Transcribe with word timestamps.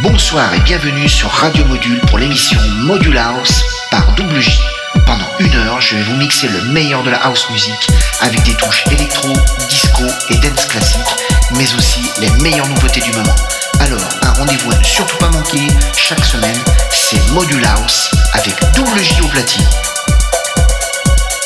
Bonsoir 0.00 0.54
et 0.54 0.60
bienvenue 0.60 1.08
sur 1.08 1.28
Radio 1.28 1.64
Module 1.64 2.00
pour 2.02 2.18
l'émission 2.18 2.60
Module 2.82 3.18
House 3.18 3.64
par 3.90 4.14
Double 4.14 4.38
J. 4.38 4.60
Pendant 5.04 5.28
une 5.40 5.52
heure, 5.56 5.80
je 5.80 5.96
vais 5.96 6.02
vous 6.02 6.14
mixer 6.14 6.46
le 6.46 6.62
meilleur 6.72 7.02
de 7.02 7.10
la 7.10 7.16
house 7.18 7.50
music 7.50 7.74
avec 8.20 8.40
des 8.44 8.54
touches 8.54 8.84
électro, 8.92 9.32
disco 9.68 10.04
et 10.30 10.36
dance 10.36 10.66
classique, 10.66 11.16
mais 11.56 11.74
aussi 11.74 12.08
les 12.20 12.30
meilleures 12.42 12.68
nouveautés 12.68 13.00
du 13.00 13.10
moment. 13.10 13.34
Alors, 13.80 14.08
un 14.22 14.32
rendez-vous 14.34 14.70
à 14.70 14.76
ne 14.78 14.84
surtout 14.84 15.16
pas 15.16 15.30
manquer 15.30 15.66
chaque 15.96 16.24
semaine, 16.24 16.58
c'est 16.90 17.32
Module 17.32 17.66
House 17.66 18.08
avec 18.34 18.54
Double 18.74 19.02
J 19.02 19.20
au 19.20 19.26
platine. 19.26 19.66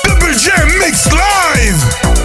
Double 0.05 0.39
J 0.39 0.51
Mix 0.79 1.09
Live! 1.11 2.22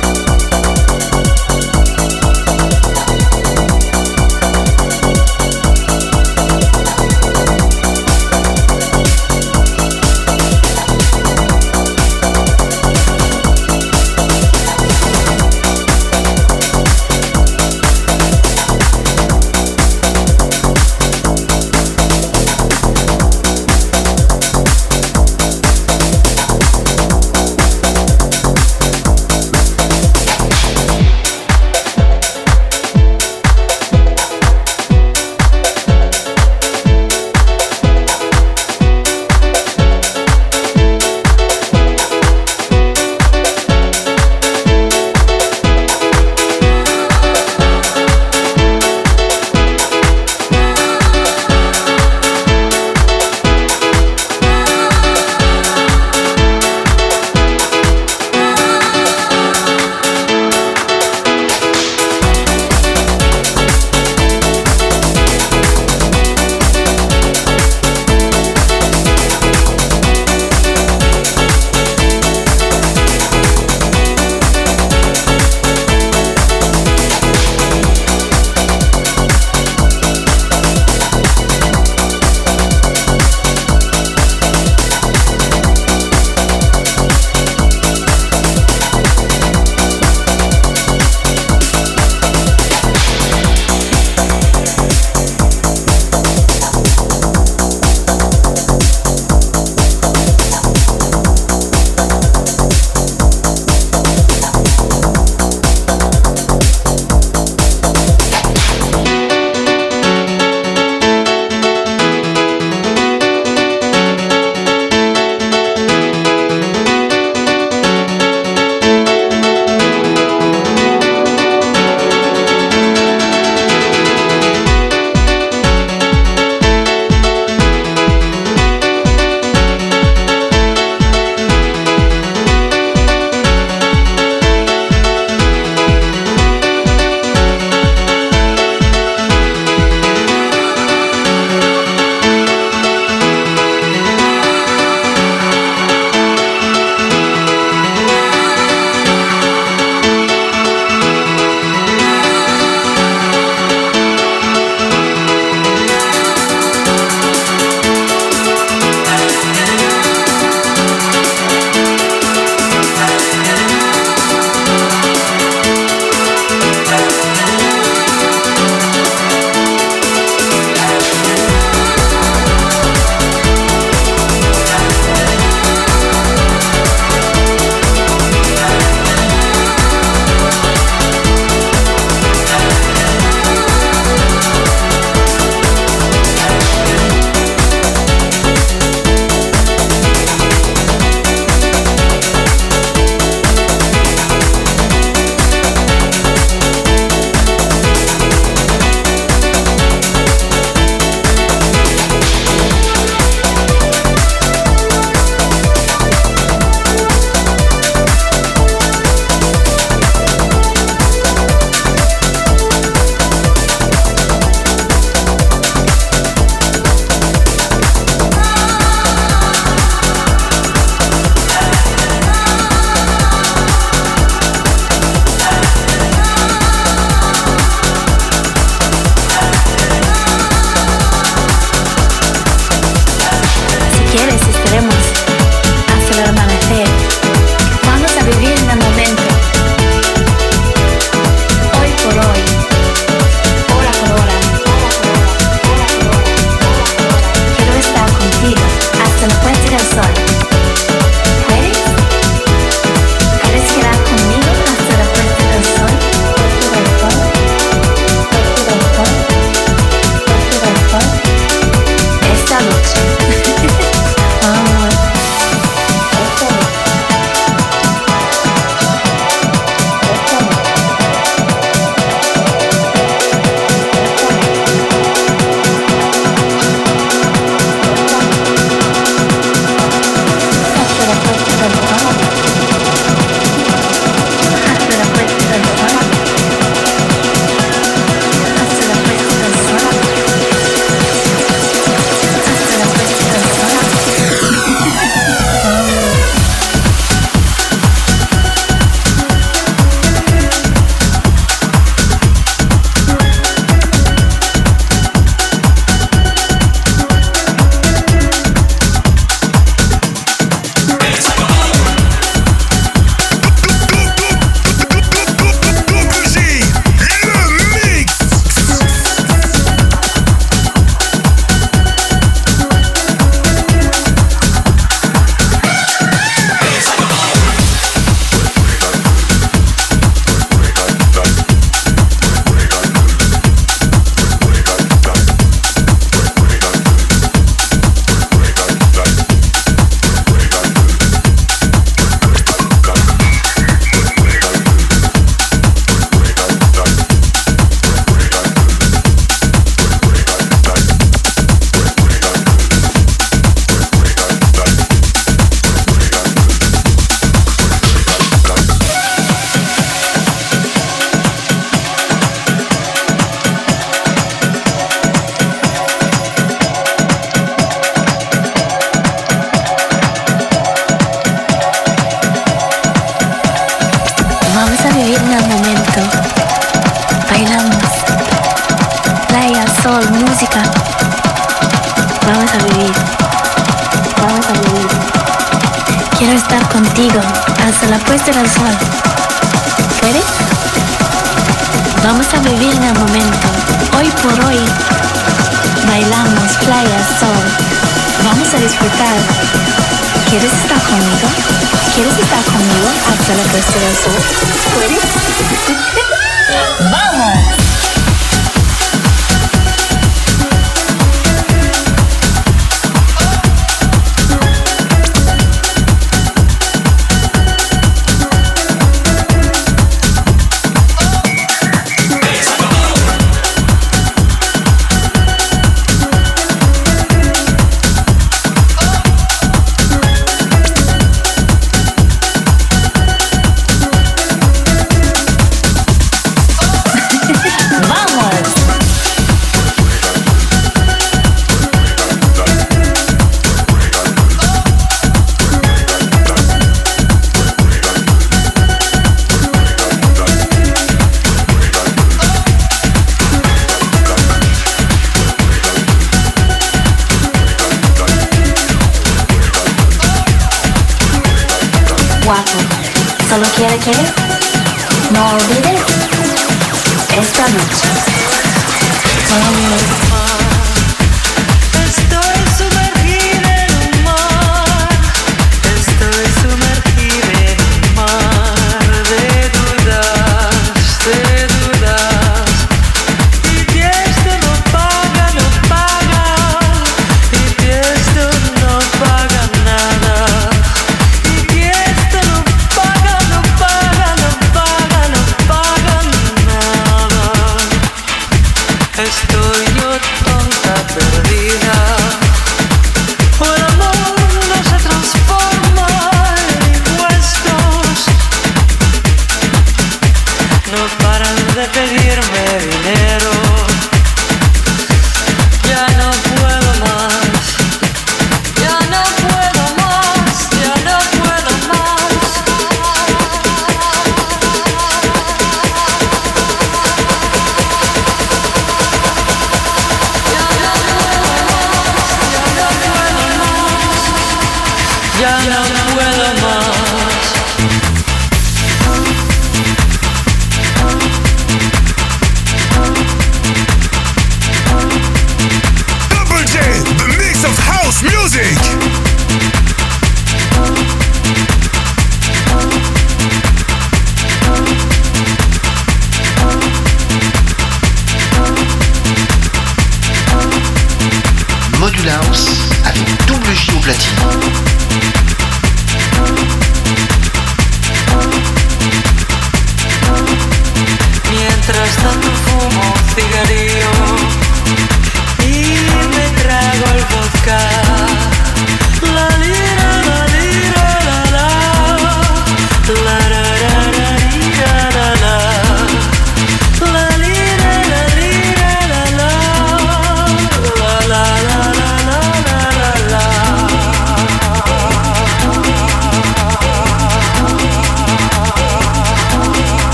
Yeah. 535.27 535.56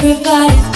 everybody 0.00 0.67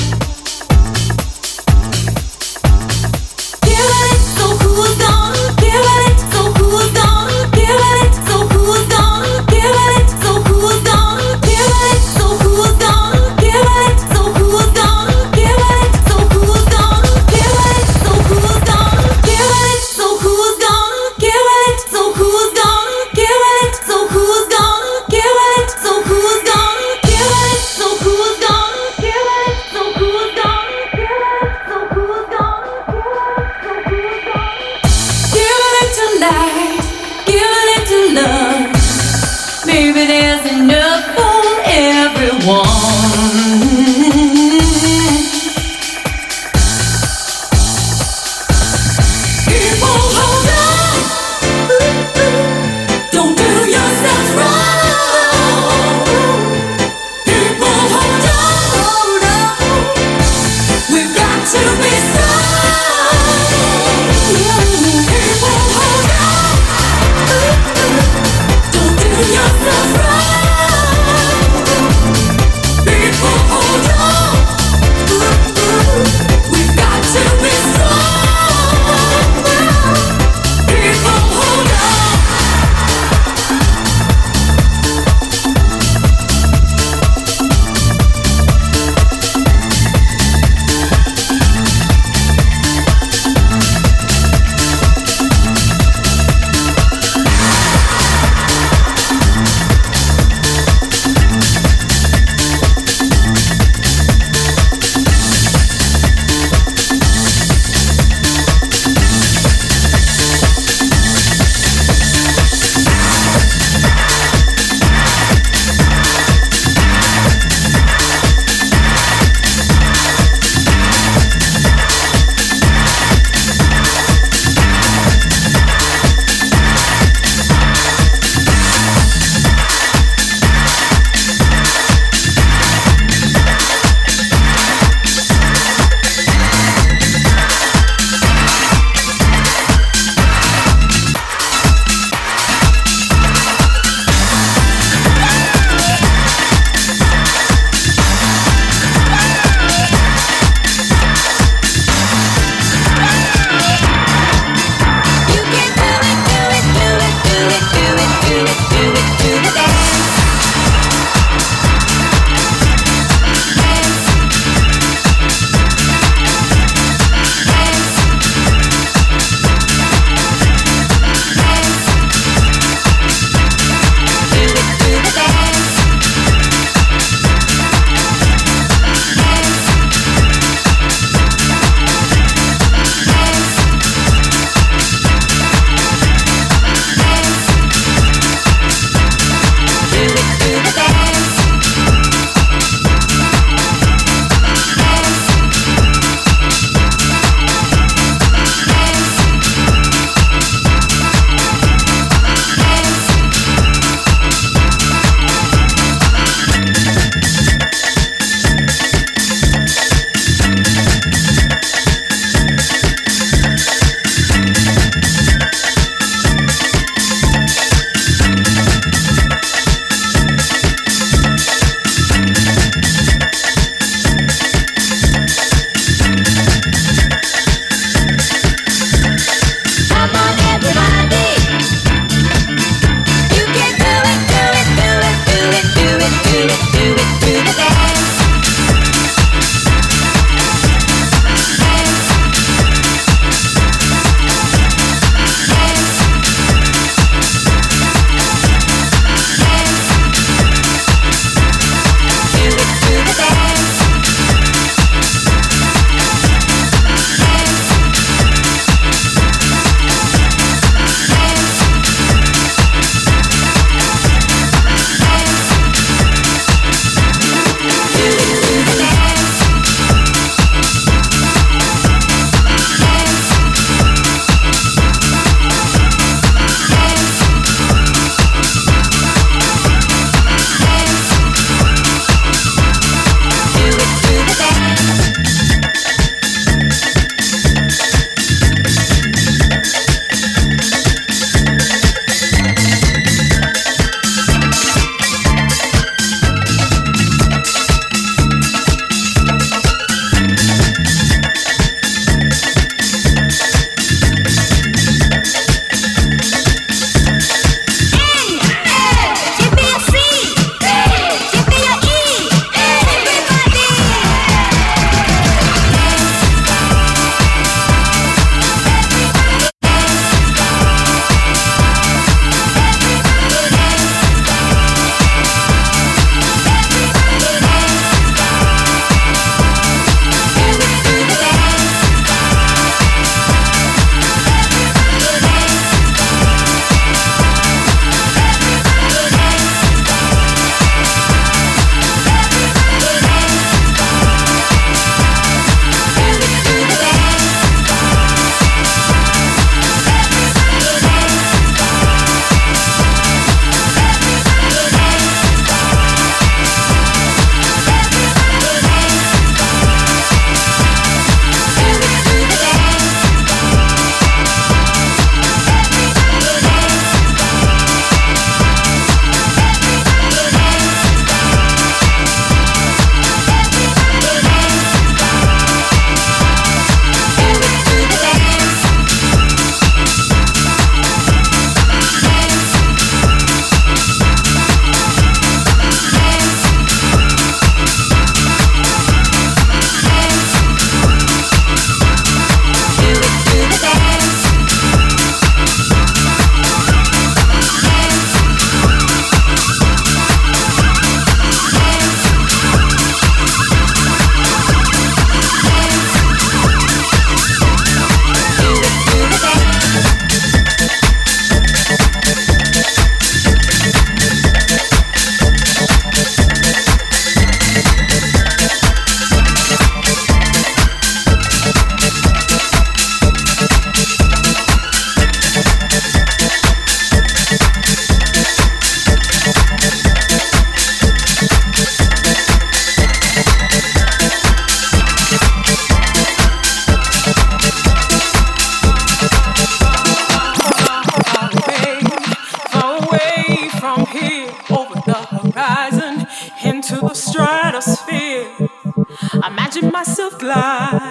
Imagine 449.15 449.71
myself 449.71 450.19
glad. 450.19 450.82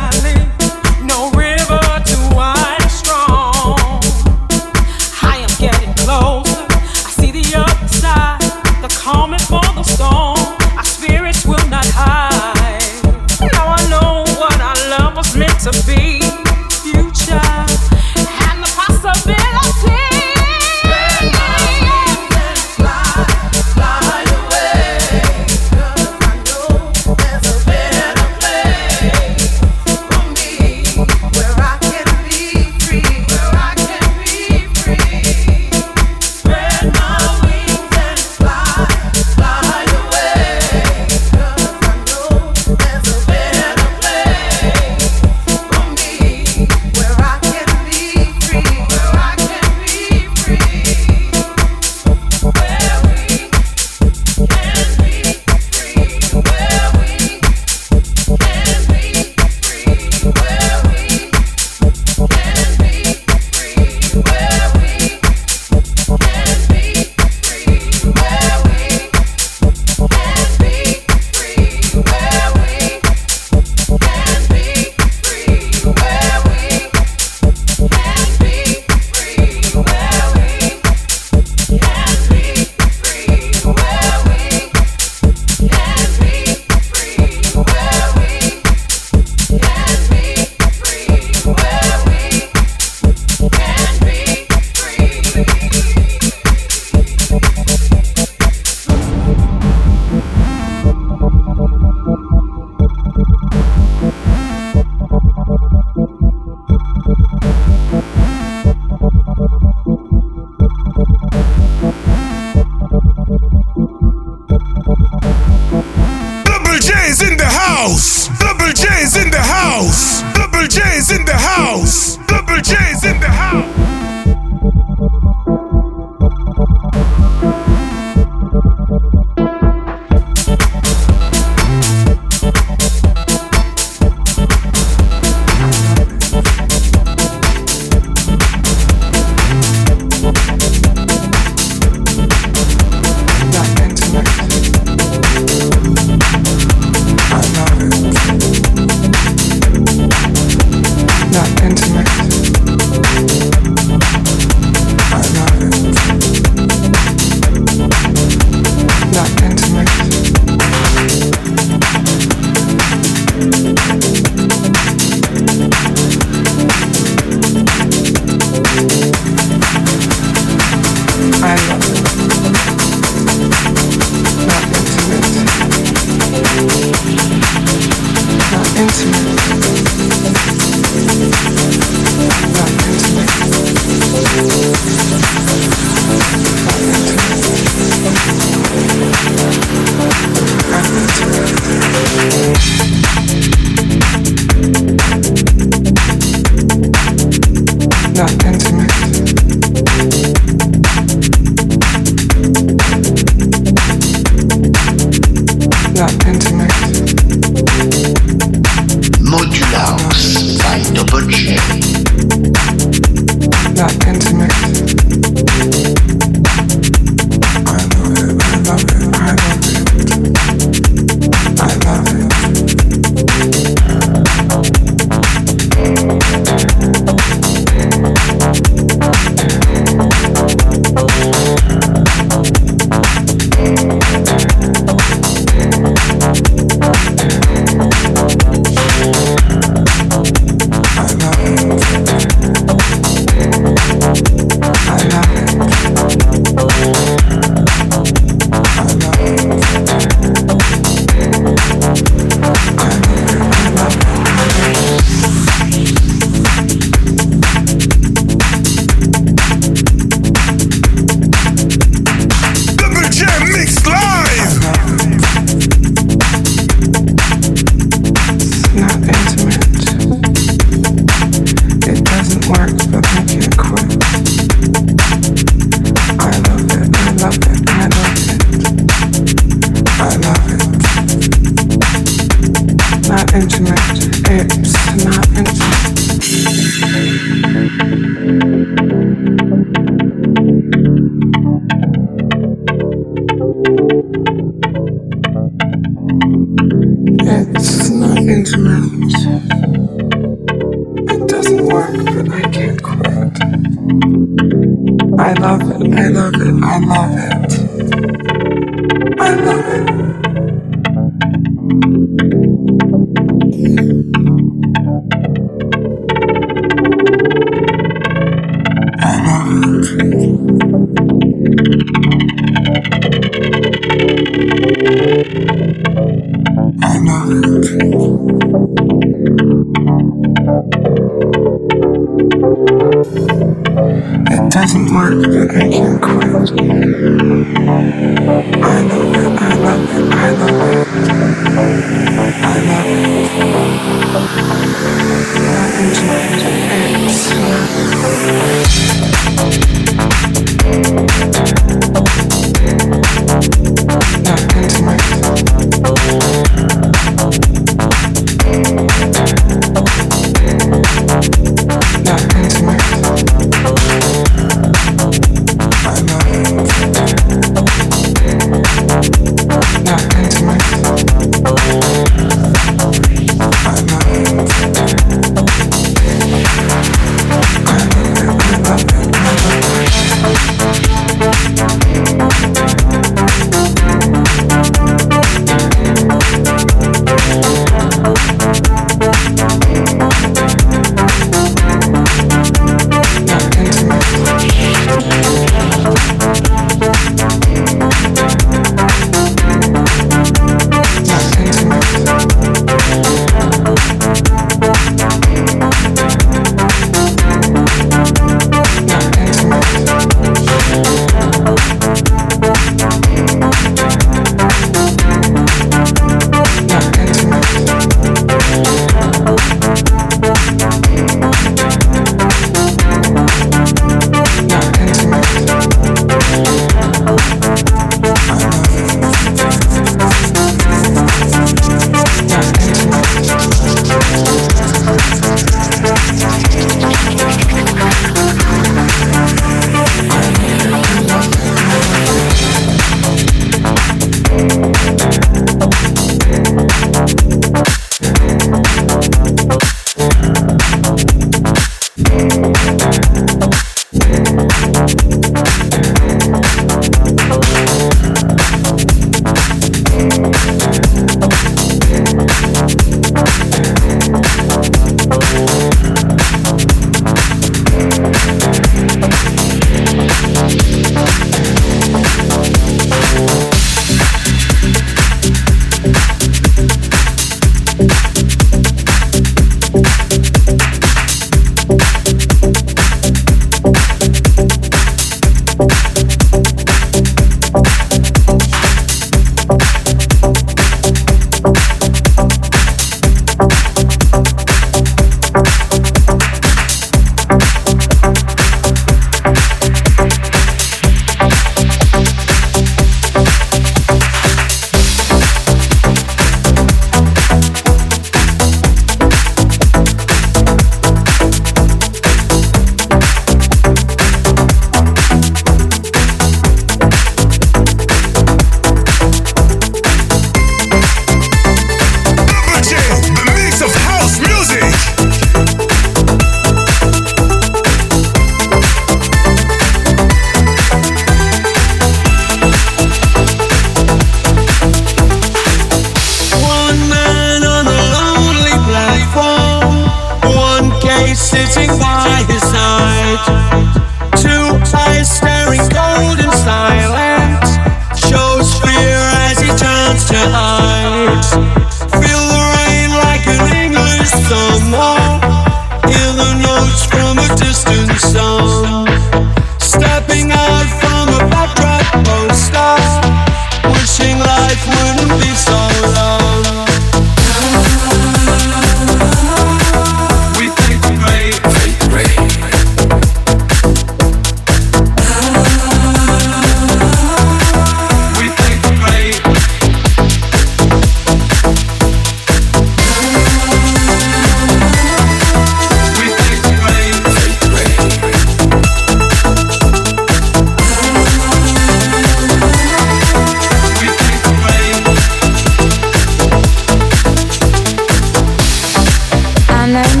and 599.73 599.99
na 599.99 600.00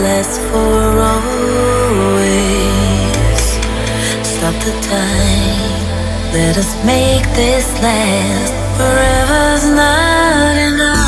last 0.00 0.40
for 0.50 1.00
always? 1.12 2.18
Stop 4.22 4.54
the 4.64 4.74
time. 4.86 5.78
Let 6.32 6.56
us 6.56 6.70
make 6.84 7.24
this 7.34 7.66
last. 7.82 8.52
Forever's 8.78 9.66
not 9.74 10.56
enough. 10.56 11.07